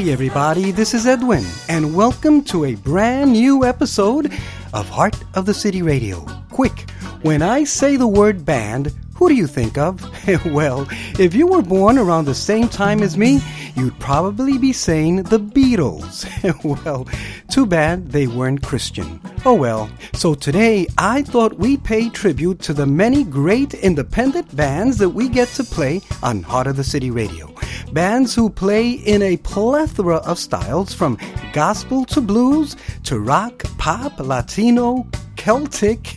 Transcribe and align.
Hey, 0.00 0.12
everybody, 0.12 0.70
this 0.70 0.94
is 0.94 1.06
Edwin, 1.06 1.44
and 1.68 1.94
welcome 1.94 2.42
to 2.44 2.64
a 2.64 2.74
brand 2.74 3.32
new 3.32 3.66
episode 3.66 4.32
of 4.72 4.88
Heart 4.88 5.22
of 5.34 5.44
the 5.44 5.52
City 5.52 5.82
Radio. 5.82 6.24
Quick, 6.50 6.88
when 7.20 7.42
I 7.42 7.64
say 7.64 7.96
the 7.96 8.08
word 8.08 8.46
band, 8.46 8.94
who 9.20 9.28
do 9.28 9.34
you 9.34 9.46
think 9.46 9.76
of? 9.76 10.00
well, 10.46 10.88
if 11.18 11.34
you 11.34 11.46
were 11.46 11.60
born 11.60 11.98
around 11.98 12.24
the 12.24 12.34
same 12.34 12.68
time 12.68 13.02
as 13.02 13.18
me, 13.18 13.38
you'd 13.76 13.98
probably 13.98 14.56
be 14.56 14.72
saying 14.72 15.24
the 15.24 15.38
Beatles. 15.38 16.24
well, 16.84 17.06
too 17.50 17.66
bad 17.66 18.12
they 18.12 18.26
weren't 18.26 18.62
Christian. 18.62 19.20
Oh 19.44 19.52
well. 19.52 19.90
So 20.14 20.34
today 20.34 20.86
I 20.96 21.20
thought 21.20 21.58
we'd 21.58 21.84
pay 21.84 22.08
tribute 22.08 22.60
to 22.60 22.72
the 22.72 22.86
many 22.86 23.22
great 23.22 23.74
independent 23.74 24.56
bands 24.56 24.96
that 24.96 25.10
we 25.10 25.28
get 25.28 25.48
to 25.48 25.64
play 25.64 26.00
on 26.22 26.42
Heart 26.42 26.68
of 26.68 26.76
the 26.76 26.84
City 26.84 27.10
Radio. 27.10 27.54
Bands 27.92 28.34
who 28.34 28.48
play 28.48 28.92
in 28.92 29.20
a 29.20 29.36
plethora 29.36 30.16
of 30.16 30.38
styles 30.38 30.94
from 30.94 31.18
gospel 31.52 32.06
to 32.06 32.22
blues 32.22 32.74
to 33.04 33.20
rock, 33.20 33.64
pop, 33.76 34.18
Latino, 34.18 35.06
Celtic, 35.40 36.16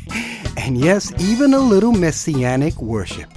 and 0.57 0.77
yes, 0.77 1.13
even 1.17 1.53
a 1.53 1.59
little 1.59 1.93
messianic 1.93 2.75
worship. 2.81 3.29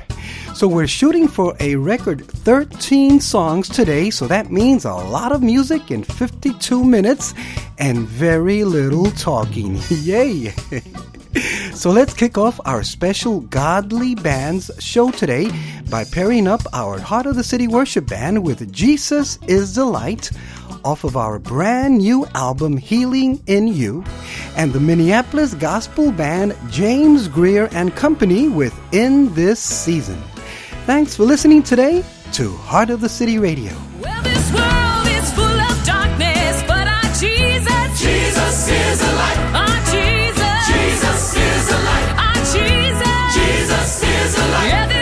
So 0.52 0.66
we're 0.66 0.88
shooting 0.88 1.28
for 1.28 1.56
a 1.60 1.76
record 1.76 2.26
13 2.26 3.20
songs 3.20 3.68
today, 3.68 4.10
so 4.10 4.26
that 4.26 4.50
means 4.50 4.84
a 4.84 4.92
lot 4.92 5.30
of 5.30 5.44
music 5.44 5.92
in 5.92 6.02
52 6.02 6.82
minutes 6.82 7.34
and 7.78 8.00
very 8.00 8.64
little 8.64 9.12
talking. 9.12 9.78
Yay! 9.90 10.52
So 11.74 11.90
let's 11.90 12.14
kick 12.14 12.38
off 12.38 12.58
our 12.64 12.82
special 12.82 13.40
Godly 13.40 14.14
Bands 14.14 14.70
show 14.78 15.10
today 15.10 15.50
by 15.90 16.04
pairing 16.04 16.48
up 16.48 16.62
our 16.72 16.98
Heart 16.98 17.26
of 17.26 17.36
the 17.36 17.44
City 17.44 17.68
worship 17.68 18.06
band 18.06 18.42
with 18.42 18.72
Jesus 18.72 19.38
is 19.46 19.74
the 19.74 19.84
Light 19.84 20.30
off 20.86 21.04
of 21.04 21.16
our 21.16 21.38
brand 21.38 21.98
new 21.98 22.24
album 22.34 22.78
Healing 22.78 23.42
in 23.46 23.66
You 23.66 24.04
and 24.56 24.72
the 24.72 24.80
Minneapolis 24.80 25.54
gospel 25.54 26.10
band 26.10 26.56
James 26.70 27.28
Greer 27.28 27.68
and 27.72 27.94
Company 27.94 28.48
with 28.48 28.74
In 28.92 29.32
This 29.34 29.60
Season. 29.60 30.20
Thanks 30.86 31.14
for 31.14 31.24
listening 31.24 31.62
today 31.62 32.02
to 32.32 32.52
Heart 32.56 32.90
of 32.90 33.00
the 33.00 33.08
City 33.08 33.38
Radio. 33.38 33.72
Well, 34.00 34.22
this 34.22 34.52
world 34.52 35.06
is 35.08 35.32
full 35.34 35.44
of 35.44 35.84
darkness, 35.84 36.62
but 36.66 36.88
our 36.88 37.02
Jesus, 37.14 38.00
Jesus 38.00 38.68
is 38.68 39.02
a 39.02 39.12
light. 39.12 39.38
our 39.54 39.78
Jesus, 39.92 40.66
Jesus 40.72 41.36
is 41.36 41.70
a 41.70 41.78
light. 41.84 42.10
our 42.16 42.40
Jesus, 42.56 43.34
Jesus 43.36 44.02
is 44.02 44.38
a 44.38 44.46
light. 44.52 44.68
Yeah, 44.68 44.95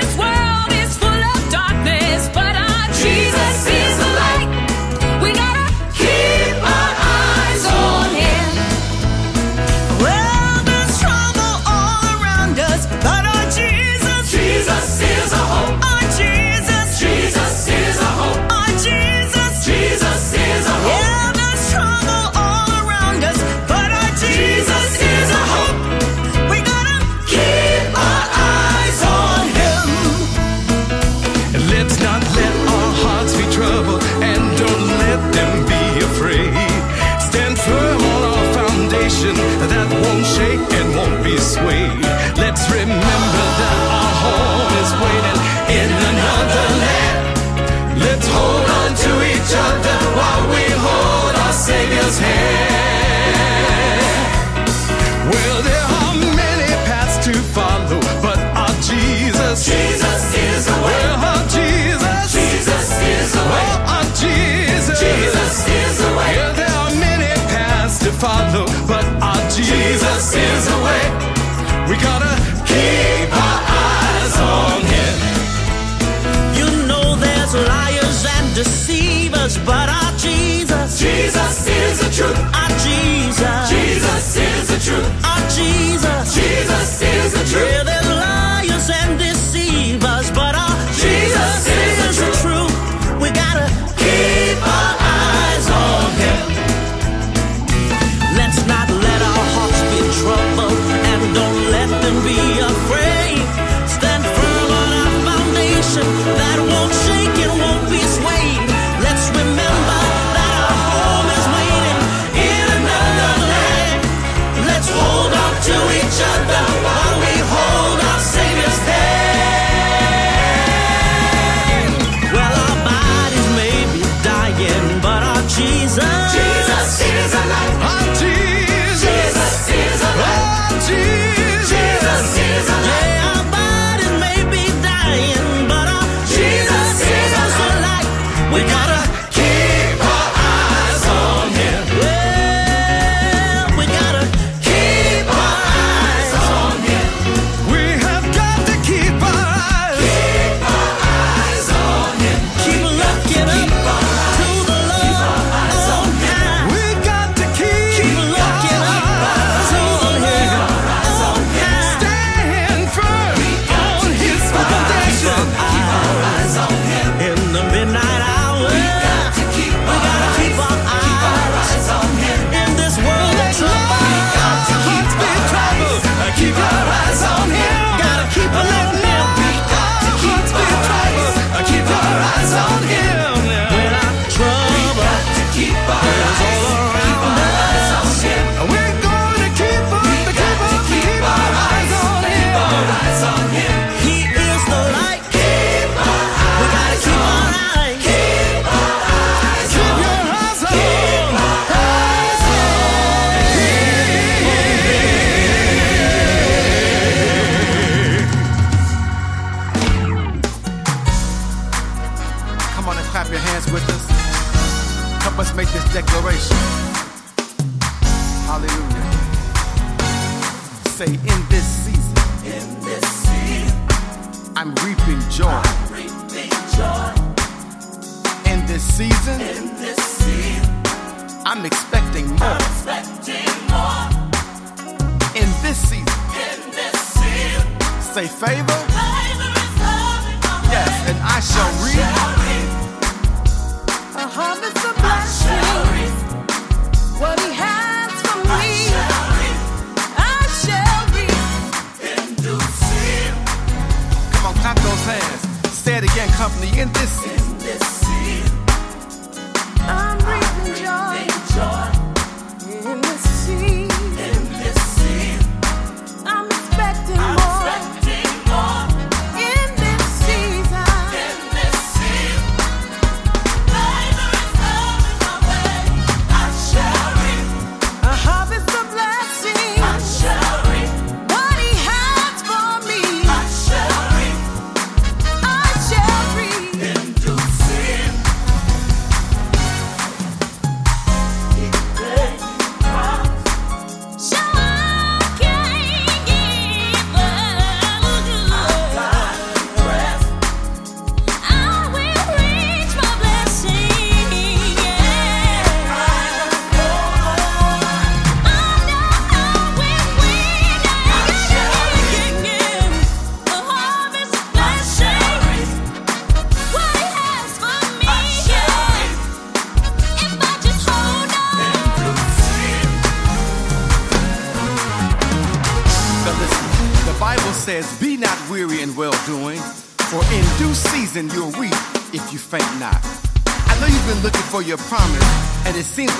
to 57.24 57.32
follow, 57.32 58.00
but 58.20 58.38
our 58.54 58.68
Jesus, 58.82 59.64
Jesus 59.64 60.36
is 60.36 60.66
the 60.66 60.72
way. 60.72 60.92
Well, 60.92 61.24
our 61.24 61.42
Jesus, 61.48 62.32
Jesus 62.34 63.00
is 63.00 63.32
the 63.32 63.40
way. 63.40 63.64
Oh, 63.64 63.94
our 63.96 64.04
Jesus, 64.12 65.00
Jesus 65.00 65.66
is 65.66 65.98
the 66.04 66.10
way. 66.18 66.34
Yeah, 66.36 66.52
there 66.52 66.68
are 66.68 66.94
many 67.00 67.32
paths 67.48 67.98
to 68.00 68.12
follow, 68.12 68.66
but 68.86 69.06
our 69.22 69.40
Jesus, 69.48 69.64
Jesus 69.72 70.34
is 70.36 70.68
the 70.68 70.76
way. 70.84 71.88
We 71.88 71.96
gotta 71.96 72.36
keep. 72.66 73.13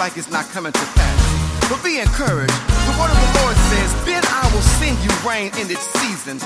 Like 0.04 0.18
it's 0.18 0.28
not 0.28 0.44
coming 0.52 0.70
to 0.70 0.86
pass. 1.00 1.16
But 1.72 1.80
be 1.80 1.96
encouraged. 1.96 2.52
The 2.84 2.94
word 3.00 3.08
of 3.08 3.16
the 3.16 3.30
Lord 3.40 3.56
says, 3.72 3.88
Then 4.04 4.20
I 4.28 4.44
will 4.52 4.66
send 4.76 5.00
you 5.00 5.08
rain 5.24 5.48
in 5.56 5.64
its 5.72 5.80
season, 5.96 6.36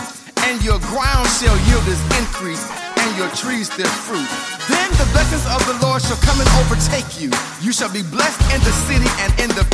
and 0.47 0.63
your 0.63 0.79
ground 0.87 1.27
shall 1.43 1.59
yield 1.67 1.83
its 1.91 1.99
increase, 2.15 2.63
and 3.03 3.11
your 3.19 3.27
trees 3.35 3.67
their 3.75 3.91
fruit. 4.07 4.31
Then 4.71 4.87
the 4.95 5.11
blessings 5.11 5.43
of 5.51 5.59
the 5.67 5.75
Lord 5.83 5.99
shall 6.07 6.23
come 6.23 6.39
and 6.39 6.47
overtake 6.63 7.19
you. 7.19 7.35
You 7.59 7.75
shall 7.75 7.91
be 7.91 8.07
blessed 8.07 8.39
in 8.55 8.63
the 8.63 8.75
city 8.87 9.11
and 9.27 9.35
in 9.43 9.51
the 9.59 9.67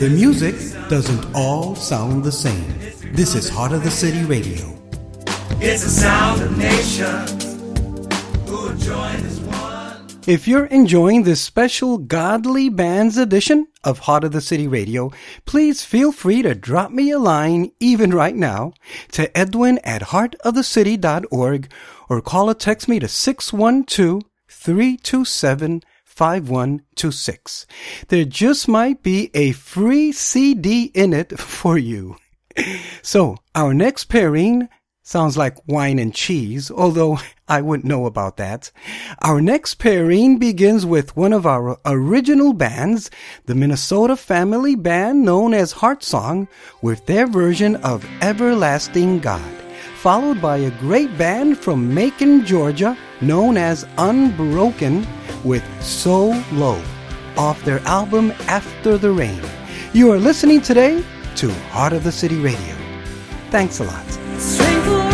the 0.00 0.08
music 0.08 0.54
doesn't 0.88 1.26
all 1.34 1.74
sound 1.74 2.24
the 2.24 2.32
same. 2.32 2.66
This 3.12 3.34
is 3.34 3.50
Heart 3.50 3.72
of 3.72 3.84
the 3.84 3.90
City 3.90 4.24
Radio. 4.24 4.80
It's 5.60 5.84
the 5.84 5.90
sound 5.90 6.40
of 6.40 6.56
nations 6.56 7.44
who 8.48 8.74
joined 8.78 9.26
as 9.26 9.40
one. 9.40 10.06
If 10.26 10.48
you're 10.48 10.64
enjoying 10.64 11.24
this 11.24 11.42
special 11.42 11.98
Godly 11.98 12.70
Bands 12.70 13.18
edition 13.18 13.66
of 13.84 13.98
Heart 13.98 14.24
of 14.24 14.32
the 14.32 14.40
City 14.40 14.66
Radio, 14.66 15.12
please 15.44 15.84
feel 15.84 16.12
free 16.12 16.40
to 16.40 16.54
drop 16.54 16.90
me 16.90 17.10
a 17.10 17.18
line, 17.18 17.70
even 17.78 18.14
right 18.14 18.34
now, 18.34 18.72
to 19.12 19.36
edwin 19.36 19.78
at 19.84 20.00
heartofthecity.org 20.00 21.70
or 22.08 22.22
call 22.22 22.48
or 22.48 22.54
text 22.54 22.88
me 22.88 23.00
to 23.00 23.06
612 23.06 24.22
327 24.48 25.82
5126. 26.20 27.66
There 28.08 28.26
just 28.26 28.68
might 28.68 29.02
be 29.02 29.30
a 29.32 29.52
free 29.52 30.12
CD 30.12 30.90
in 30.92 31.14
it 31.14 31.38
for 31.40 31.78
you. 31.78 32.16
So, 33.00 33.38
our 33.54 33.72
next 33.72 34.04
pairing 34.10 34.68
sounds 35.02 35.38
like 35.38 35.66
wine 35.66 35.98
and 35.98 36.14
cheese, 36.14 36.70
although 36.70 37.18
I 37.48 37.62
wouldn't 37.62 37.88
know 37.88 38.04
about 38.04 38.36
that. 38.36 38.70
Our 39.22 39.40
next 39.40 39.76
pairing 39.76 40.38
begins 40.38 40.84
with 40.84 41.16
one 41.16 41.32
of 41.32 41.46
our 41.46 41.80
original 41.86 42.52
bands, 42.52 43.10
the 43.46 43.54
Minnesota 43.54 44.14
family 44.14 44.74
band 44.74 45.24
known 45.24 45.54
as 45.54 45.72
Heart 45.72 46.02
Song, 46.04 46.48
with 46.82 47.06
their 47.06 47.26
version 47.26 47.76
of 47.76 48.06
Everlasting 48.20 49.20
God, 49.20 49.54
followed 50.00 50.40
by 50.40 50.56
a 50.56 50.70
great 50.78 51.18
band 51.18 51.58
from 51.58 51.92
Macon, 51.92 52.46
Georgia, 52.46 52.96
known 53.20 53.58
as 53.58 53.86
Unbroken, 53.98 55.06
with 55.44 55.62
So 55.82 56.28
Low, 56.52 56.82
off 57.36 57.62
their 57.64 57.80
album 57.80 58.32
After 58.48 58.96
the 58.96 59.10
Rain. 59.10 59.42
You 59.92 60.10
are 60.10 60.18
listening 60.18 60.62
today 60.62 61.04
to 61.36 61.52
Heart 61.72 61.92
of 61.92 62.04
the 62.04 62.12
City 62.12 62.38
Radio. 62.38 62.76
Thanks 63.50 63.80
a 63.80 63.84
lot. 63.84 65.09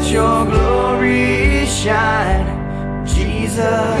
let 0.00 0.10
your 0.10 0.44
glory 0.46 1.66
shine, 1.66 3.06
Jesus. 3.06 4.00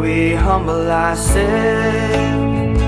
We 0.00 0.34
humble 0.34 0.90
ourselves 0.90 2.80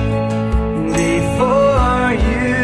before 0.97 2.13
you 2.29 2.55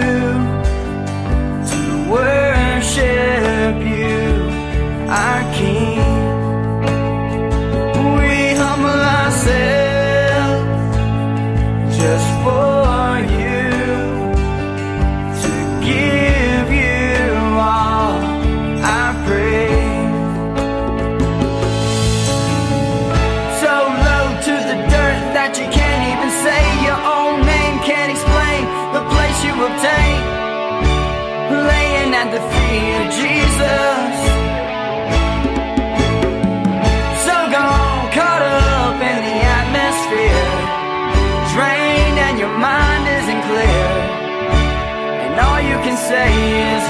to 1.70 1.80
worship 2.10 3.76
you, 3.96 4.24
our 5.08 5.51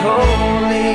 holy. 0.03 0.95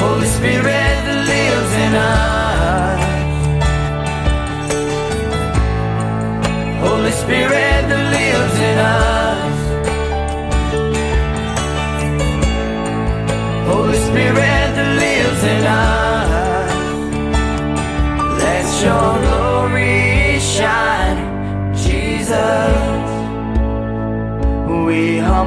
Holy 0.00 0.26
Spirit 0.26 0.98
lives 1.30 1.72
in 1.86 1.94
us. 1.94 3.00
Holy 6.80 7.12
Spirit 7.12 7.83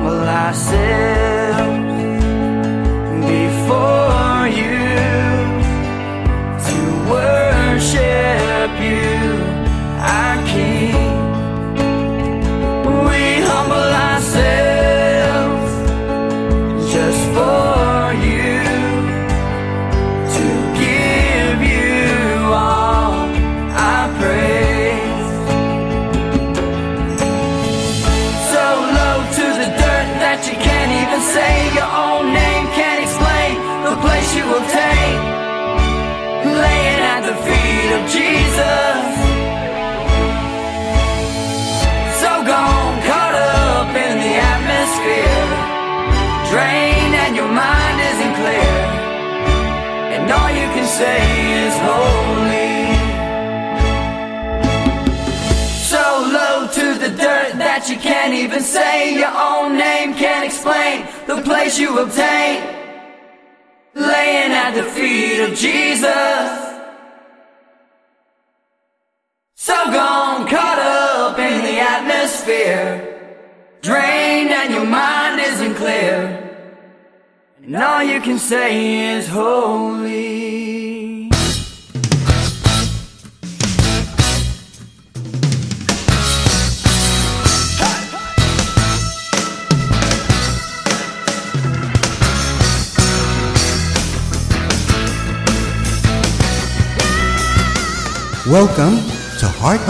We 0.08 0.14
humble 0.14 0.30
ourselves 0.30 1.37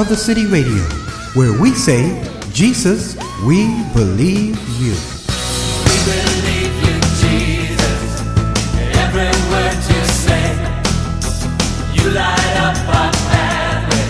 of 0.08 0.12
the 0.12 0.24
City 0.24 0.46
Radio, 0.46 0.84
where 1.34 1.60
we 1.60 1.72
say, 1.72 2.24
Jesus, 2.54 3.18
we 3.46 3.66
believe 3.94 4.58
you. 4.80 4.96
We 5.84 5.96
believe 6.08 6.76
you, 6.88 6.96
Jesus. 7.20 8.22
Every 9.04 9.34
word 9.52 9.76
you 9.92 10.04
say, 10.24 10.48
you 11.94 12.10
light 12.12 12.56
up 12.68 12.78
our 12.88 13.12
pathway. 13.32 14.08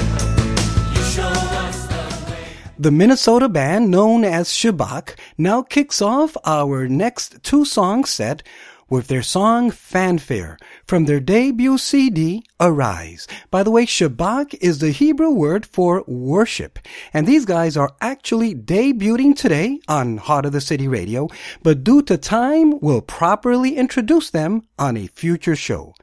You 0.93 1.01
show 1.01 1.33
us 1.65 1.87
the 1.87 2.31
way. 2.31 2.47
The 2.77 2.91
Minnesota 2.91 3.49
band 3.49 3.89
known 3.89 4.23
as 4.23 4.49
Shabak 4.49 5.15
now 5.35 5.63
kicks 5.63 5.99
off 5.99 6.37
our 6.45 6.87
next 6.87 7.41
two 7.41 7.65
song 7.65 8.05
set 8.05 8.43
with 8.89 9.07
their 9.07 9.21
song 9.21 9.69
Fanfare 9.69 10.57
from 10.85 11.05
their 11.05 11.19
debut 11.19 11.77
CD, 11.77 12.43
Arise. 12.59 13.27
By 13.51 13.63
the 13.63 13.71
way, 13.71 13.85
Shabak 13.85 14.55
is 14.61 14.79
the 14.79 14.91
Hebrew 14.91 15.29
word 15.29 15.65
for 15.65 16.03
worship. 16.07 16.79
And 17.13 17.27
these 17.27 17.45
guys 17.45 17.77
are 17.77 17.95
actually 18.01 18.55
debuting 18.55 19.35
today 19.35 19.79
on 19.87 20.17
Heart 20.17 20.47
of 20.47 20.53
the 20.53 20.61
City 20.61 20.87
Radio, 20.87 21.27
but 21.63 21.83
due 21.83 22.01
to 22.03 22.17
time, 22.17 22.79
we'll 22.79 23.01
properly 23.01 23.75
introduce 23.75 24.29
them 24.29 24.63
on 24.79 24.97
a 24.97 25.07
future 25.07 25.55
show. 25.55 25.93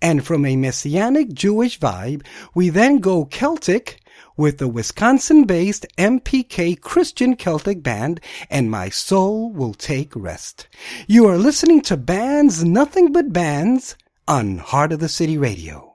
And 0.00 0.24
from 0.24 0.44
a 0.44 0.56
Messianic 0.56 1.32
Jewish 1.32 1.78
vibe, 1.78 2.24
we 2.54 2.70
then 2.70 2.98
go 2.98 3.24
Celtic 3.24 3.99
with 4.40 4.56
the 4.56 4.66
Wisconsin 4.66 5.44
based 5.44 5.84
MPK 5.98 6.80
Christian 6.80 7.36
Celtic 7.36 7.82
band, 7.82 8.22
and 8.48 8.70
My 8.70 8.88
Soul 8.88 9.52
Will 9.52 9.74
Take 9.74 10.16
Rest. 10.16 10.66
You 11.06 11.26
are 11.26 11.36
listening 11.36 11.82
to 11.82 11.98
Bands 11.98 12.64
Nothing 12.64 13.12
But 13.12 13.34
Bands 13.34 13.96
on 14.26 14.56
Heart 14.56 14.92
of 14.92 15.00
the 15.00 15.10
City 15.10 15.36
Radio. 15.36 15.89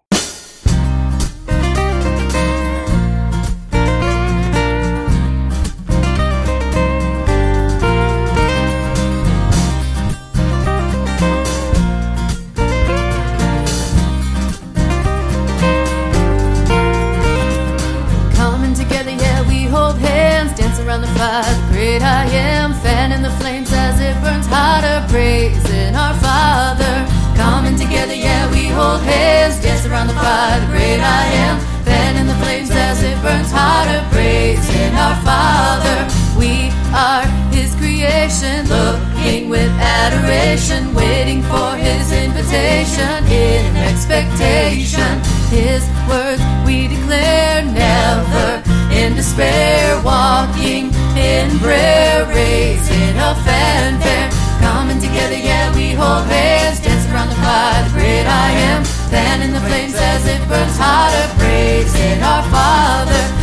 Praising 34.76 34.96
our 34.96 35.16
Father. 35.24 35.98
We 36.38 36.72
are 36.94 37.26
His 37.52 37.76
creation, 37.76 38.68
looking 38.68 39.50
with 39.50 39.72
adoration, 39.80 40.94
waiting 40.94 41.42
for 41.44 41.76
His 41.76 42.12
invitation 42.12 43.24
in 43.26 43.76
expectation. 43.78 45.22
His 45.50 45.84
words 46.10 46.42
we 46.66 46.88
declare 46.88 47.64
never 47.64 48.64
in 48.92 49.16
despair, 49.16 50.02
walking 50.04 50.92
in 51.16 51.60
prayer, 51.60 52.26
raising 52.28 53.16
a 53.18 53.36
fanfare. 53.46 54.30
Coming 54.60 55.00
together, 55.00 55.38
yeah, 55.38 55.74
we 55.76 55.92
hold 55.94 56.26
hands, 56.26 56.80
dance 56.80 57.06
around 57.12 57.30
the 57.30 57.36
fire, 57.36 57.84
the 57.88 57.92
great 57.94 58.26
I 58.26 58.52
am, 58.72 58.84
fanning 59.12 59.54
the 59.54 59.62
flames 59.62 59.96
as 59.96 60.28
it 60.28 60.42
burns 60.50 60.78
hotter, 60.78 61.28
praising 61.40 62.22
our 62.24 62.44
Father. 62.50 63.35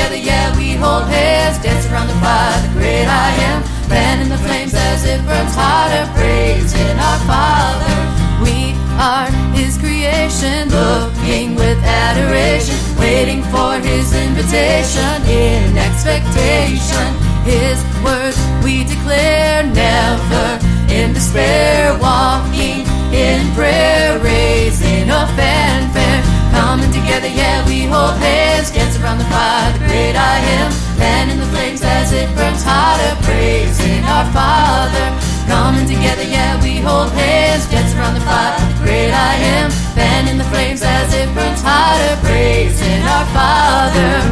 Together, 0.00 0.16
yeah, 0.16 0.56
we 0.56 0.72
hold 0.80 1.04
hands, 1.12 1.62
dance 1.62 1.84
around 1.92 2.08
the 2.08 2.16
fire, 2.24 2.56
the 2.64 2.72
great 2.72 3.04
I 3.04 3.36
am, 3.52 3.60
fanning 3.84 4.30
the 4.30 4.38
flames 4.38 4.72
as 4.72 5.04
it 5.04 5.20
burns 5.28 5.52
hotter, 5.54 6.08
praising 6.16 6.96
our 6.96 7.20
Father. 7.28 7.96
We 8.40 8.72
are 8.96 9.28
His 9.52 9.76
creation, 9.76 10.72
looking 10.72 11.54
with 11.54 11.76
adoration, 11.84 12.80
waiting 12.96 13.44
for 13.52 13.76
His 13.76 14.16
invitation 14.16 15.20
in 15.28 15.76
expectation. 15.76 17.12
His 17.44 17.76
word 18.00 18.32
we 18.64 18.84
declare 18.84 19.64
never 19.68 20.64
in 20.88 21.12
despair, 21.12 21.92
walking 22.00 22.88
in 23.12 23.52
prayer, 23.52 24.18
raising 24.20 25.10
a 25.10 25.28
fanfare. 25.36 26.39
Coming 26.70 26.92
together, 26.92 27.26
yeah, 27.26 27.66
we 27.66 27.82
hold 27.82 28.14
hands, 28.18 28.70
dance 28.70 28.96
around 29.00 29.18
the 29.18 29.24
fire, 29.24 29.72
the 29.72 29.80
great 29.90 30.14
I 30.14 30.38
am, 30.54 30.70
fanning 31.02 31.40
the 31.40 31.46
flames 31.46 31.82
as 31.82 32.12
it 32.12 32.32
burns 32.36 32.62
hotter, 32.62 33.16
praising 33.26 34.04
our 34.04 34.24
Father. 34.30 35.10
Coming 35.48 35.88
together, 35.88 36.22
yeah, 36.22 36.62
we 36.62 36.78
hold 36.78 37.10
hands, 37.10 37.66
dance 37.66 37.92
around 37.96 38.14
the 38.14 38.20
fire, 38.20 38.56
the 38.70 38.84
great 38.84 39.10
I 39.10 39.34
am, 39.58 39.72
fanning 39.98 40.38
the 40.38 40.44
flames 40.44 40.82
as 40.82 41.12
it 41.12 41.34
burns 41.34 41.60
hotter, 41.60 42.14
praising 42.22 43.02
our 43.02 43.26
Father. 43.34 44.30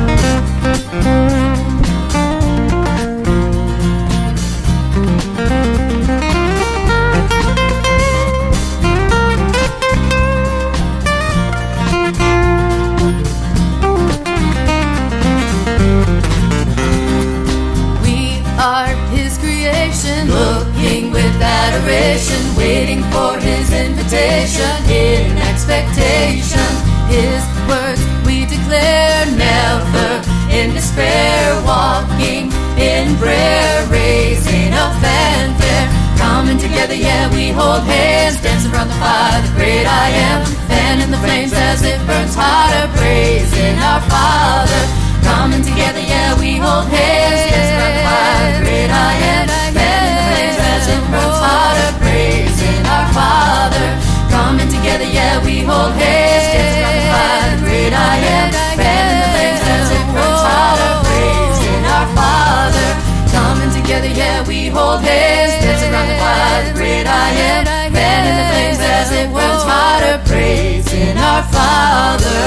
for 23.19 23.35
his 23.43 23.73
invitation 23.73 24.75
in 24.87 25.35
expectation. 25.51 26.71
His 27.11 27.43
words 27.67 28.03
we 28.23 28.47
declare 28.47 29.27
never 29.35 30.11
in 30.55 30.71
despair, 30.79 31.43
walking 31.67 32.55
in 32.79 33.17
prayer, 33.19 33.75
raising 33.91 34.71
a 34.71 34.87
fanfare. 35.03 35.87
Coming 36.17 36.59
together, 36.59 36.95
yeah, 36.95 37.27
we 37.35 37.51
hold 37.51 37.83
hands, 37.91 38.41
dancing 38.41 38.71
around 38.73 38.89
the 38.89 38.99
fire, 39.03 39.43
the 39.43 39.53
great 39.59 39.87
I 39.87 40.09
am. 40.31 40.39
Fanning 40.71 41.11
the 41.11 41.19
flames 41.19 41.53
as 41.53 41.83
it 41.83 41.99
burns 42.07 42.37
hotter, 42.39 42.87
praising 42.99 43.77
our 43.89 44.03
Father. 44.13 44.83
Coming 45.27 45.63
together, 45.63 46.03
yeah, 46.13 46.39
we 46.39 46.51
hold 46.65 46.87
hands, 46.87 47.43
dancing 47.51 47.77
around 47.79 47.95
the 47.99 48.05
fire, 48.11 48.53
the 48.55 48.65
great 48.65 48.91
I 48.91 49.13
am. 49.35 49.68
together, 54.79 55.09
yeah, 55.11 55.45
we 55.45 55.61
hold 55.61 55.93
hands. 55.93 56.47
The 56.55 57.03
fire, 57.11 57.51
the 57.51 57.63
great 57.63 57.93
I 57.93 58.17
am. 58.37 58.49
Fan 58.79 59.07
the 59.11 59.29
flames 59.35 59.63
as 59.75 59.91
it 59.91 60.05
burns 60.15 60.43
hotter. 60.47 60.95
Our 61.95 62.07
Father. 62.15 62.89
Coming 63.35 63.73
together, 63.75 64.09
yeah, 64.09 64.47
we 64.47 64.69
hold 64.69 65.01
hands. 65.03 65.53
Dancing 65.65 65.93
around 65.93 66.09
the 66.09 66.19
fire, 66.23 66.65
the 66.69 66.75
great 66.79 67.07
I 67.07 67.29
am. 67.51 67.65
Fan 67.95 68.23
the 68.39 68.45
flames 68.51 68.81
as 68.81 69.11
it 69.13 69.29
burns 69.33 69.65
hotter. 69.67 70.15
Our 71.19 71.43
Father. 71.53 72.39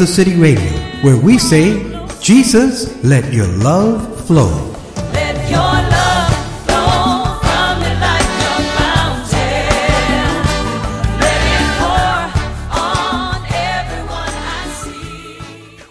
the 0.00 0.06
City 0.06 0.34
Radio, 0.34 0.72
where 1.02 1.18
we 1.18 1.36
say, 1.36 1.76
Jesus, 2.22 3.04
let 3.04 3.34
your 3.34 3.48
love 3.48 4.26
flow. 4.26 4.69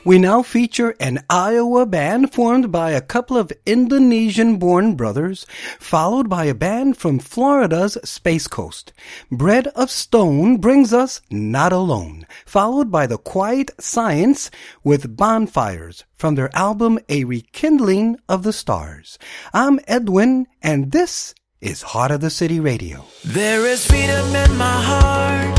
We 0.06 0.18
now 0.18 0.44
feature 0.44 0.96
an 1.02 1.26
Iowa 1.30 1.86
band 1.86 2.34
formed 2.34 2.72
by 2.72 2.92
a 2.92 3.02
couple 3.02 3.38
of 3.38 3.52
Indonesian 3.66 4.58
born 4.58 4.96
brothers, 4.96 5.46
followed 5.78 6.30
by 6.30 6.46
a 6.46 6.54
band 6.54 6.96
from 6.96 7.20
Florida's 7.20 7.98
Space 8.06 8.48
Coast. 8.48 8.94
Bread 9.30 9.68
of 9.68 9.92
Stone 9.92 10.58
brings 10.58 10.94
us 10.94 11.22
Not 11.30 11.74
Alone, 11.74 12.26
followed 12.46 12.90
by 12.90 13.08
The 13.08 13.18
Quiet 13.18 13.72
Science 13.80 14.50
with 14.86 15.18
Bonfires 15.18 16.06
from 16.16 16.36
their 16.36 16.50
album 16.56 17.00
A 17.10 17.26
Rekindling 17.26 18.18
of 18.30 18.44
the 18.44 18.54
Stars. 18.54 19.20
I'm 19.54 19.82
Edwin, 19.86 20.48
and 20.62 20.94
this 20.94 21.36
is 21.60 21.82
Heart 21.82 22.12
of 22.12 22.22
the 22.22 22.30
City 22.30 22.62
Radio. 22.62 23.04
There 23.26 23.66
is 23.66 23.86
freedom 23.86 24.34
in 24.34 24.58
my 24.58 24.82
heart. 24.82 25.59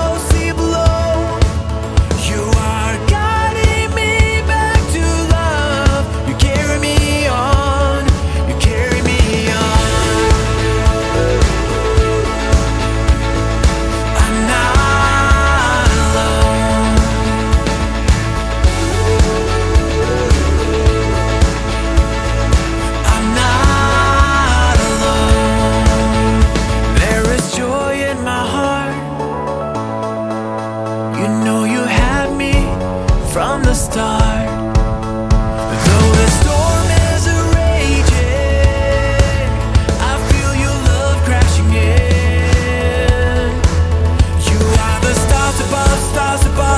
above, 45.71 45.99
stars 46.11 46.45
above. 46.47 46.70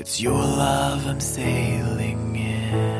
It's 0.00 0.18
your 0.18 0.32
love 0.32 1.06
I'm 1.06 1.20
sailing 1.20 2.34
in. 2.34 2.99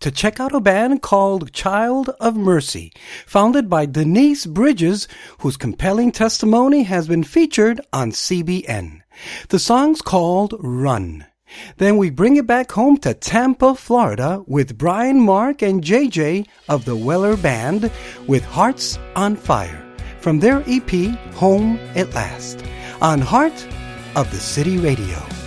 to 0.00 0.10
check 0.10 0.40
out 0.40 0.54
a 0.54 0.60
band 0.60 1.02
called 1.02 1.52
Child 1.52 2.10
of 2.20 2.36
Mercy, 2.36 2.92
founded 3.26 3.68
by 3.68 3.86
Denise 3.86 4.46
Bridges, 4.46 5.08
whose 5.40 5.56
compelling 5.56 6.12
testimony 6.12 6.84
has 6.84 7.08
been 7.08 7.24
featured 7.24 7.80
on 7.92 8.12
CBN. 8.12 9.00
The 9.48 9.58
song's 9.58 10.00
called 10.00 10.54
Run. 10.58 11.26
Then 11.78 11.96
we 11.96 12.10
bring 12.10 12.36
it 12.36 12.46
back 12.46 12.72
home 12.72 12.98
to 12.98 13.14
Tampa, 13.14 13.74
Florida 13.74 14.44
with 14.46 14.76
Brian 14.76 15.20
Mark 15.20 15.62
and 15.62 15.82
JJ 15.82 16.46
of 16.68 16.84
the 16.84 16.96
Weller 16.96 17.36
Band 17.36 17.90
with 18.26 18.44
Hearts 18.44 18.98
on 19.16 19.36
Fire 19.36 19.84
from 20.20 20.40
their 20.40 20.62
EP 20.66 20.90
Home 21.34 21.78
at 21.94 22.12
Last 22.14 22.62
on 23.00 23.20
Heart 23.20 23.66
of 24.14 24.30
the 24.30 24.38
City 24.38 24.78
Radio. 24.78 25.37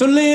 To 0.00 0.06
live 0.06 0.29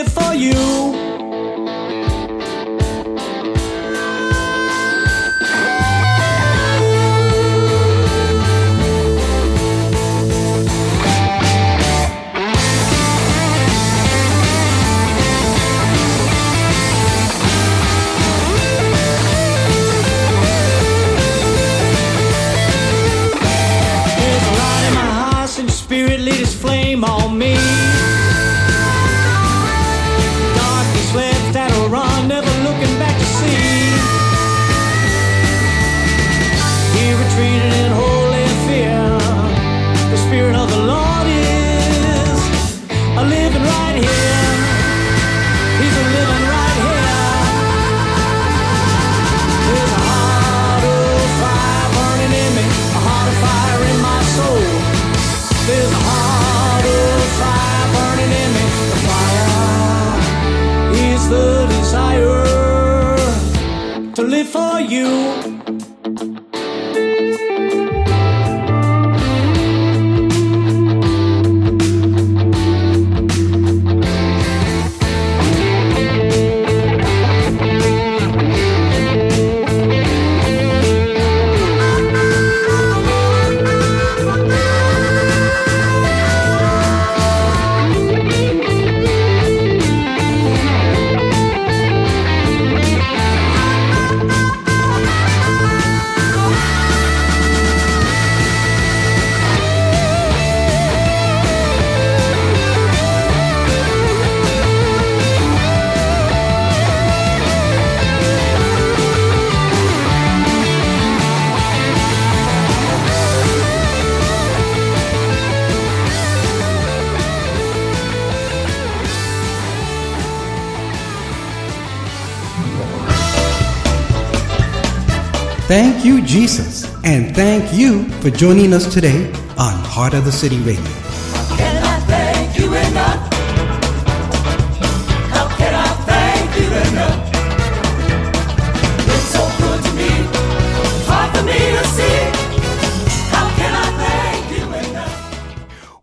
Thank 125.67 126.05
you, 126.05 126.21
Jesus, 126.21 126.85
and 127.03 127.35
thank 127.35 127.73
you 127.73 128.07
for 128.21 128.29
joining 128.29 128.71
us 128.71 128.93
today 128.93 129.31
on 129.57 129.73
Heart 129.83 130.13
of 130.13 130.23
the 130.23 130.31
City 130.31 130.59
Radio. 130.59 131.04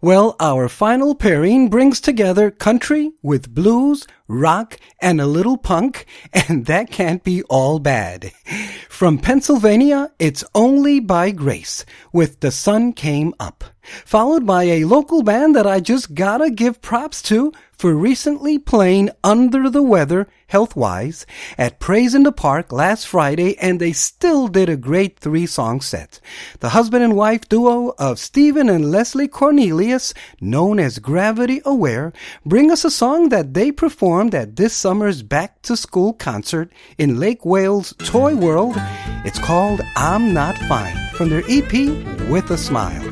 Well, 0.05 0.35
our 0.41 0.69
final 0.69 1.15
pairing 1.15 1.69
brings 1.69 2.01
together 2.01 2.51
country 2.51 3.13
with 3.23 3.55
blues, 3.55 4.05
rock, 4.27 4.77
and 5.01 5.21
a 5.21 5.29
little 5.29 5.57
punk, 5.57 6.07
and 6.33 6.67
that 6.67 6.91
can't 6.91 7.23
be 7.23 7.45
all 7.45 7.79
bad. 7.79 8.33
From 8.89 9.19
Pennsylvania, 9.19 10.11
it's 10.19 10.43
Only 10.57 10.99
by 10.99 11.31
Grace 11.31 11.85
with 12.13 12.41
The 12.41 12.51
Sun 12.51 12.95
Came 12.95 13.33
Up, 13.39 13.63
followed 14.05 14.45
by 14.45 14.65
a 14.65 14.87
local 14.87 15.23
band 15.23 15.55
that 15.55 15.69
I 15.69 15.79
just 15.79 16.17
gotta 16.17 16.51
give 16.51 16.83
props 16.83 17.23
to 17.31 17.53
for 17.71 17.95
recently 17.95 18.59
playing 18.59 19.11
Under 19.23 19.71
the 19.71 19.85
Weather 19.85 20.27
health-wise 20.53 21.25
at 21.57 21.81
Praise 21.81 22.15
in 22.15 22.25
the 22.25 22.31
Park 22.31 22.73
last 22.73 23.09
Friday, 23.09 23.57
and 23.59 23.81
they 23.81 23.93
still 23.93 24.49
did 24.49 24.69
a 24.69 24.77
great 24.77 25.19
three-song 25.19 25.81
set. 25.81 26.21
The 26.61 26.69
husband 26.69 27.03
and 27.03 27.17
wife 27.17 27.49
duo 27.49 27.95
of 27.99 28.19
Stephen 28.19 28.69
and 28.69 28.91
Leslie 28.91 29.29
Cornelius, 29.29 30.13
known 30.43 30.79
as 30.79 30.99
Gravity 30.99 31.63
Aware, 31.65 32.13
bring 32.45 32.71
us 32.71 32.85
a 32.85 32.91
song 32.91 33.31
that 33.31 33.55
they 33.55 33.73
performed 33.73 34.35
at 34.35 34.57
this 34.57 34.75
summer's 34.75 35.23
back 35.23 35.63
to 35.63 35.75
school 35.75 36.13
concert 36.13 36.71
in 36.99 37.19
Lake 37.19 37.47
Wales 37.47 37.95
Toy 37.99 38.37
World. 38.37 38.75
It's 39.25 39.39
called 39.39 39.81
I'm 39.97 40.35
Not 40.35 40.59
Fine 40.69 40.97
from 41.15 41.31
their 41.31 41.45
EP 41.49 41.73
With 42.29 42.51
a 42.51 42.59
Smile. 42.59 43.11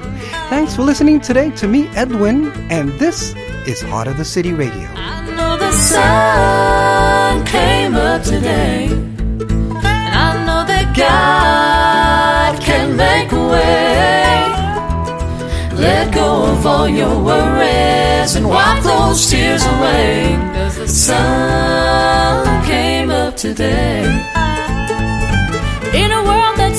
Thanks 0.51 0.77
for 0.77 0.83
listening 0.83 1.21
today 1.21 1.51
to 1.53 1.67
me, 1.67 1.89
Edwin, 1.97 2.51
and 2.71 2.91
this 2.99 3.35
is 3.67 3.81
Heart 3.81 4.09
of 4.09 4.17
the 4.17 4.25
City 4.25 4.53
Radio. 4.53 4.89
I 4.95 5.25
know 5.37 5.57
the 5.57 5.73
sun 5.73 7.45
came 7.47 7.95
up 7.95 8.23
today, 8.23 8.87
and 8.87 9.77
I 9.87 10.45
know 10.47 10.65
that 10.67 10.95
God 10.97 12.61
can 12.63 12.97
make 12.97 13.33
a 13.33 13.49
way. 13.49 14.47
Let 15.77 16.13
go 16.15 16.45
of 16.53 16.67
all 16.67 16.89
your 16.89 17.23
worries 17.23 18.37
and 18.37 18.49
wipe 18.49 18.83
those 18.83 19.31
tears 19.31 19.65
away. 19.65 20.37
Cause 20.55 20.77
the 20.77 20.89
sun 20.89 22.65
came 22.65 23.11
up 23.11 23.37
today. 23.37 24.40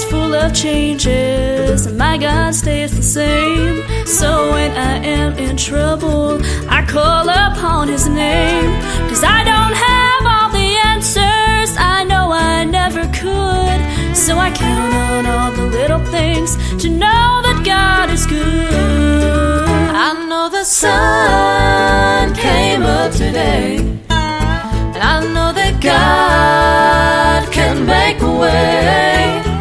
That's 0.01 0.13
full 0.13 0.33
of 0.33 0.51
changes, 0.51 1.85
and 1.85 1.95
my 1.95 2.17
God 2.17 2.55
stays 2.55 2.95
the 2.95 3.03
same. 3.03 3.83
So 4.07 4.51
when 4.51 4.71
I 4.71 4.97
am 4.97 5.37
in 5.37 5.55
trouble, 5.55 6.41
I 6.67 6.83
call 6.87 7.29
upon 7.29 7.87
His 7.87 8.07
name. 8.07 8.81
Cause 9.09 9.23
I 9.23 9.43
don't 9.43 9.75
have 9.87 10.23
all 10.25 10.49
the 10.49 10.69
answers, 10.89 11.77
I 11.77 12.03
know 12.03 12.31
I 12.31 12.63
never 12.63 13.03
could. 13.13 14.17
So 14.17 14.39
I 14.39 14.49
count 14.49 14.95
on 14.95 15.27
all 15.27 15.51
the 15.51 15.67
little 15.67 16.03
things 16.05 16.55
to 16.81 16.89
know 16.89 17.41
that 17.45 17.61
God 17.63 18.09
is 18.09 18.25
good. 18.25 18.73
I 18.73 20.25
know 20.27 20.49
the 20.49 20.63
sun 20.63 22.33
came 22.33 22.81
up 22.81 23.11
today. 23.11 23.77
And 24.09 24.97
I 24.97 25.19
know 25.31 25.53
that 25.53 25.79
God 25.79 27.53
can 27.53 27.85
make 27.85 28.19
a 28.21 28.31
way. 28.39 29.60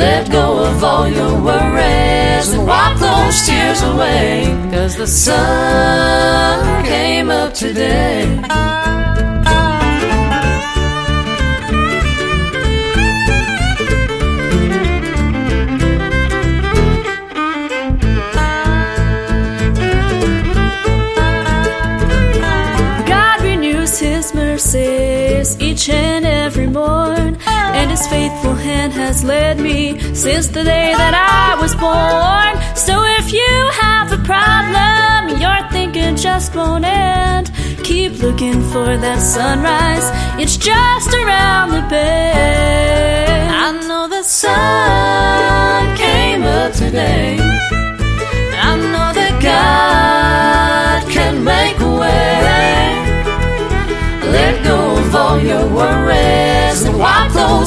Let 0.00 0.30
go 0.32 0.64
of 0.64 0.82
all 0.82 1.06
your 1.06 1.34
worries 1.42 2.48
and 2.54 2.66
wipe 2.66 2.96
those 2.96 3.46
tears 3.46 3.82
away. 3.82 4.46
Cause 4.72 4.96
the 4.96 5.06
sun 5.06 6.84
came 6.86 7.28
up 7.28 7.52
today. 7.52 8.40
God 23.06 23.42
renews 23.42 23.98
His 23.98 24.34
mercies 24.34 25.60
each 25.60 25.90
and 25.90 26.24
every 26.24 26.68
morn 26.68 27.36
has 28.92 29.24
led 29.24 29.58
me 29.58 29.98
since 30.14 30.48
the 30.48 30.64
day 30.64 30.92
that 30.96 31.14
I 31.14 31.60
was 31.60 31.74
born. 31.74 32.52
So 32.76 32.94
if 33.18 33.32
you 33.32 33.52
have 33.84 34.12
a 34.12 34.20
problem, 34.24 35.40
your 35.40 35.68
thinking 35.70 36.16
just 36.16 36.54
won't 36.54 36.84
end. 36.84 37.50
Keep 37.84 38.20
looking 38.22 38.60
for 38.72 38.96
that 38.96 39.20
sunrise, 39.20 40.06
it's 40.40 40.56
just 40.56 41.14
around 41.14 41.70
the 41.70 41.82
bend. 41.88 42.89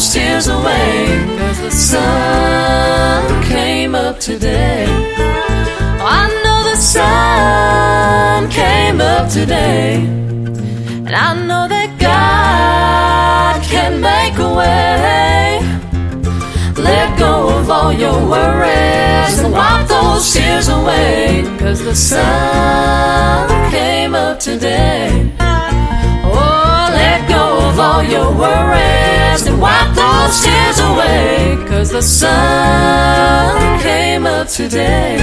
those 0.04 0.14
tears 0.14 0.48
away. 0.48 1.26
Cause 1.38 1.60
the 1.60 1.72
sun 1.72 3.44
came 3.44 3.96
up 3.96 4.20
today. 4.20 4.86
I 6.00 6.28
know 6.44 6.64
the 6.70 6.76
sun 6.76 8.50
came 8.50 9.02
up 9.02 9.30
today. 9.30 9.96
And 11.06 11.16
I 11.16 11.34
know 11.48 11.68
that 11.68 11.90
God 12.00 13.64
can 13.64 14.02
make 14.02 14.38
a 14.40 14.54
way. 14.54 15.62
Let 16.78 17.18
go 17.18 17.60
of 17.60 17.70
all 17.70 17.94
your 17.94 18.20
worries 18.28 19.40
and 19.40 19.54
wipe 19.54 19.88
those 19.88 20.34
tears 20.34 20.68
away. 20.68 21.44
Cause 21.60 21.84
the 21.84 21.96
sun 21.96 23.72
came 23.72 24.16
up 24.16 24.40
today 24.40 25.32
all 27.84 28.02
your 28.02 28.32
worries 28.34 29.46
and 29.46 29.60
wipe 29.60 29.94
those 29.94 30.42
tears 30.42 30.80
away. 30.80 31.58
Cause 31.68 31.90
the 31.90 32.02
sun 32.02 33.80
came 33.82 34.26
up 34.26 34.48
today. 34.48 35.18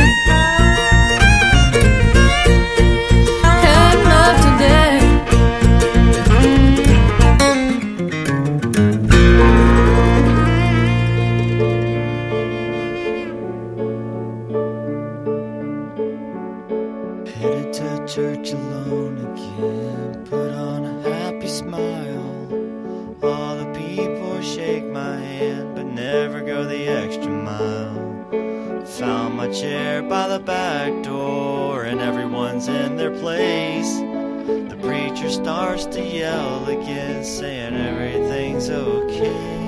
back 30.44 31.02
door 31.02 31.84
and 31.84 32.00
everyone's 32.00 32.68
in 32.68 32.96
their 32.96 33.10
place. 33.10 33.98
The 33.98 34.78
preacher 34.80 35.30
starts 35.30 35.86
to 35.86 36.02
yell 36.02 36.68
again, 36.68 37.24
saying 37.24 37.74
everything's 37.74 38.70
okay. 38.70 39.59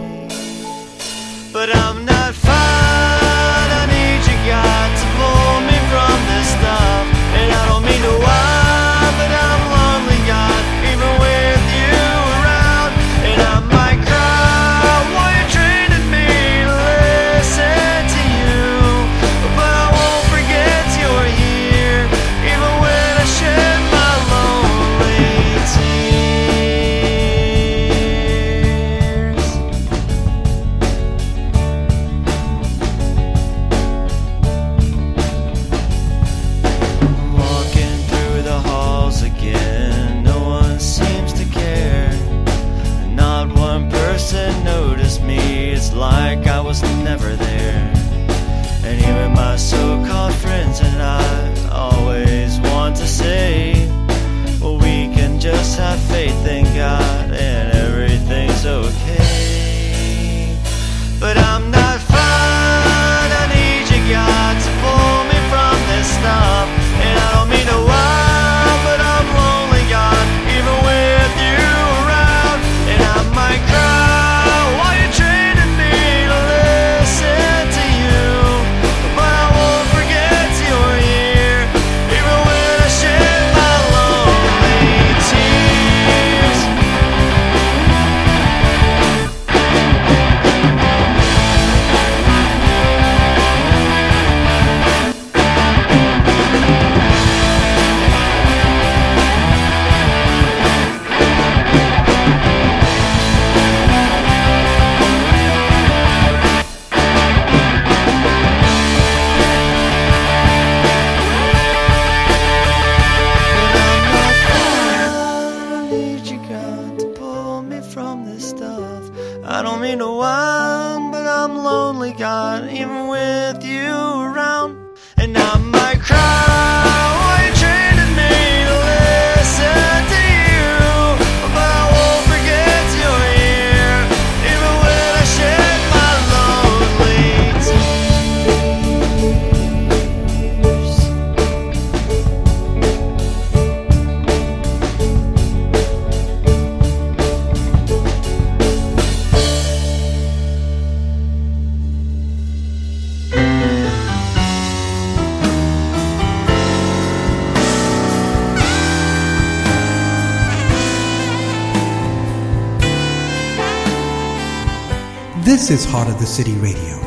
This 165.62 165.84
is 165.84 165.84
Heart 165.84 166.08
of 166.08 166.18
the 166.18 166.26
City 166.26 166.54
Radio. 166.54 166.98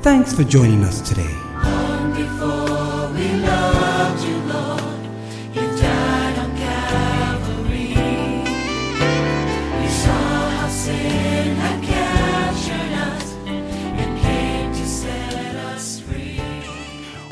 Thanks 0.00 0.32
for 0.32 0.44
joining 0.44 0.84
us 0.84 1.00
today. 1.00 1.26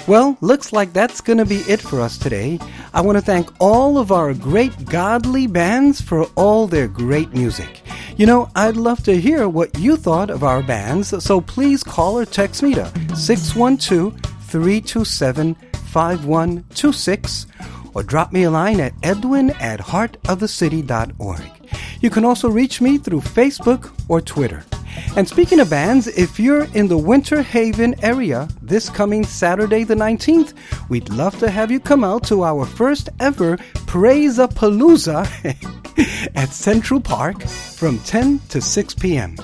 Well, 0.08 0.36
looks 0.40 0.72
like 0.72 0.92
that's 0.92 1.20
going 1.20 1.38
to 1.38 1.44
be 1.44 1.58
it 1.58 1.80
for 1.80 2.00
us 2.00 2.18
today. 2.18 2.58
I 2.92 3.02
want 3.02 3.18
to 3.18 3.22
thank 3.22 3.48
all 3.60 3.98
of 3.98 4.10
our 4.10 4.34
great 4.34 4.86
godly 4.86 5.46
bands 5.46 6.00
for 6.00 6.24
all 6.34 6.66
their 6.66 6.88
great 6.88 7.32
music. 7.32 7.81
You 8.16 8.26
know, 8.26 8.50
I'd 8.54 8.76
love 8.76 9.02
to 9.04 9.18
hear 9.18 9.48
what 9.48 9.78
you 9.78 9.96
thought 9.96 10.28
of 10.30 10.44
our 10.44 10.62
bands, 10.62 11.24
so 11.24 11.40
please 11.40 11.82
call 11.82 12.18
or 12.18 12.26
text 12.26 12.62
me 12.62 12.74
to 12.74 12.86
612 13.16 14.14
327 14.48 15.54
5126 15.54 17.46
or 17.94 18.02
drop 18.02 18.32
me 18.32 18.44
a 18.44 18.50
line 18.50 18.80
at 18.80 18.92
edwin 19.02 19.50
at 19.52 19.80
heartofthecity.org. 19.80 21.42
You 22.00 22.10
can 22.10 22.24
also 22.24 22.50
reach 22.50 22.80
me 22.80 22.98
through 22.98 23.20
Facebook 23.20 23.90
or 24.08 24.20
Twitter. 24.20 24.64
And 25.16 25.28
speaking 25.28 25.60
of 25.60 25.68
bands, 25.68 26.06
if 26.06 26.40
you're 26.40 26.64
in 26.74 26.88
the 26.88 26.96
Winter 26.96 27.42
Haven 27.42 27.94
area 28.02 28.48
this 28.62 28.88
coming 28.88 29.24
Saturday 29.24 29.84
the 29.84 29.94
19th, 29.94 30.54
we'd 30.88 31.10
love 31.10 31.38
to 31.38 31.50
have 31.50 31.70
you 31.70 31.80
come 31.80 32.02
out 32.04 32.24
to 32.24 32.44
our 32.44 32.64
first 32.64 33.08
ever 33.20 33.58
Praise 33.86 34.38
a 34.38 34.48
Palooza 34.48 35.26
at 36.34 36.48
Central 36.48 37.00
Park 37.00 37.42
from 37.42 37.98
10 38.00 38.40
to 38.48 38.60
6 38.60 38.94
p.m. 38.94 39.36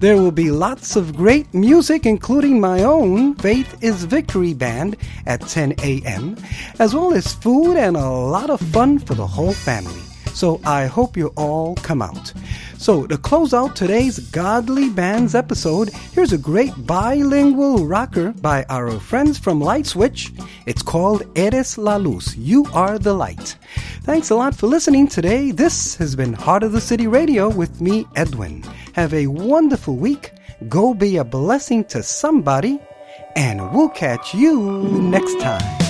There 0.00 0.16
will 0.16 0.32
be 0.32 0.50
lots 0.50 0.96
of 0.96 1.16
great 1.16 1.52
music, 1.54 2.04
including 2.04 2.60
my 2.60 2.82
own 2.82 3.34
Faith 3.36 3.82
is 3.82 4.04
Victory 4.04 4.52
band 4.52 4.96
at 5.24 5.40
10 5.40 5.76
a.m., 5.82 6.36
as 6.78 6.94
well 6.94 7.14
as 7.14 7.32
food 7.34 7.76
and 7.76 7.96
a 7.96 8.08
lot 8.08 8.50
of 8.50 8.60
fun 8.60 8.98
for 8.98 9.14
the 9.14 9.26
whole 9.26 9.54
family. 9.54 10.02
So 10.34 10.60
I 10.66 10.84
hope 10.84 11.16
you 11.16 11.28
all 11.36 11.76
come 11.76 12.02
out. 12.02 12.34
So, 12.78 13.06
to 13.06 13.16
close 13.16 13.54
out 13.54 13.74
today's 13.74 14.18
Godly 14.18 14.90
Bands 14.90 15.34
episode, 15.34 15.88
here's 16.12 16.32
a 16.32 16.38
great 16.38 16.72
bilingual 16.86 17.86
rocker 17.86 18.32
by 18.32 18.64
our 18.68 19.00
friends 19.00 19.38
from 19.38 19.60
Light 19.60 19.86
Switch. 19.86 20.32
It's 20.66 20.82
called 20.82 21.24
Eres 21.36 21.78
la 21.78 21.96
Luz. 21.96 22.36
You 22.36 22.66
are 22.74 22.98
the 22.98 23.14
light. 23.14 23.56
Thanks 24.02 24.30
a 24.30 24.36
lot 24.36 24.54
for 24.54 24.66
listening 24.66 25.08
today. 25.08 25.50
This 25.50 25.96
has 25.96 26.14
been 26.14 26.32
Heart 26.32 26.64
of 26.64 26.72
the 26.72 26.80
City 26.80 27.06
Radio 27.06 27.48
with 27.48 27.80
me, 27.80 28.06
Edwin. 28.14 28.62
Have 28.92 29.14
a 29.14 29.26
wonderful 29.26 29.96
week. 29.96 30.32
Go 30.68 30.94
be 30.94 31.16
a 31.16 31.24
blessing 31.24 31.84
to 31.86 32.02
somebody, 32.02 32.78
and 33.34 33.72
we'll 33.72 33.88
catch 33.88 34.34
you 34.34 34.82
next 35.00 35.40
time. 35.40 35.85